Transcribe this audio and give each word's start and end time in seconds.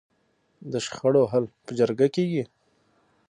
د 0.71 0.73
شخړو 0.85 1.23
حل 1.31 1.45
په 1.65 1.71
جرګه 1.79 2.07
کیږي؟ 2.15 2.43